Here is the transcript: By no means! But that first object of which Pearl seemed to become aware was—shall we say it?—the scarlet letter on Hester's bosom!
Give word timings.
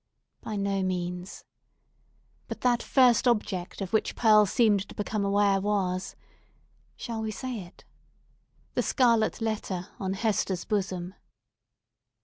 By 0.41 0.55
no 0.55 0.81
means! 0.81 1.45
But 2.47 2.61
that 2.61 2.81
first 2.81 3.27
object 3.27 3.81
of 3.81 3.93
which 3.93 4.15
Pearl 4.15 4.47
seemed 4.47 4.89
to 4.89 4.95
become 4.95 5.23
aware 5.23 5.61
was—shall 5.61 7.21
we 7.21 7.29
say 7.29 7.59
it?—the 7.59 8.81
scarlet 8.81 9.41
letter 9.41 9.89
on 9.99 10.13
Hester's 10.13 10.65
bosom! 10.65 11.13